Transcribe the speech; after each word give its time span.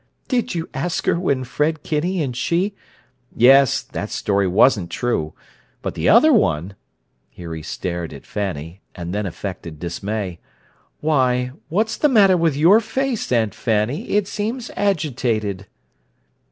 "Did 0.27 0.55
you 0.55 0.67
ask 0.73 1.05
her 1.05 1.19
when 1.19 1.43
Fred 1.43 1.83
Kinney 1.83 2.23
and 2.23 2.35
she—" 2.35 2.73
"Yes. 3.35 3.83
That 3.83 4.09
story 4.09 4.47
wasn't 4.47 4.89
true. 4.89 5.33
But 5.83 5.93
the 5.93 6.09
other 6.09 6.33
one—" 6.33 6.73
Here 7.29 7.53
he 7.53 7.61
stared 7.61 8.11
at 8.11 8.25
Fanny, 8.25 8.81
and 8.95 9.13
then 9.13 9.27
affected 9.27 9.77
dismay. 9.79 10.39
"Why, 11.01 11.51
what's 11.69 11.97
the 11.97 12.09
matter 12.09 12.35
with 12.35 12.57
your 12.57 12.79
face, 12.79 13.31
Aunt 13.31 13.53
Fanny? 13.53 14.09
It 14.09 14.27
seems 14.27 14.71
agitated!" 14.75 15.67